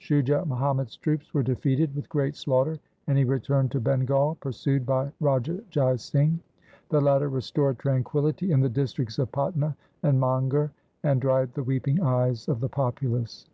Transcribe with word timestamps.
Shujah 0.00 0.44
Muhammad's 0.44 0.98
troops 0.98 1.32
were 1.32 1.42
defeated 1.42 1.96
with 1.96 2.10
great 2.10 2.36
slaughter 2.36 2.78
and 3.06 3.16
he 3.16 3.24
returned 3.24 3.70
to 3.70 3.80
Bengal 3.80 4.34
pursued 4.38 4.84
by 4.84 5.10
Raja 5.18 5.62
Jai 5.70 5.96
Singh. 5.96 6.38
The 6.90 7.00
latter 7.00 7.30
restored 7.30 7.78
tranquillity 7.78 8.52
in 8.52 8.60
the 8.60 8.68
districts 8.68 9.18
of 9.18 9.32
Patna 9.32 9.74
and 10.02 10.20
Manger, 10.20 10.72
and 11.04 11.22
dried 11.22 11.54
the 11.54 11.62
weeping 11.64 12.02
eyes 12.02 12.48
of 12.48 12.60
the 12.60 12.68
populace. 12.68 13.46